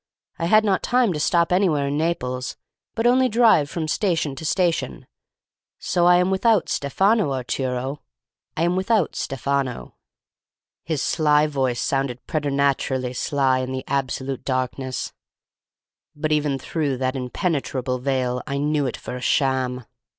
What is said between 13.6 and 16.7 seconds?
the absolute darkness, but even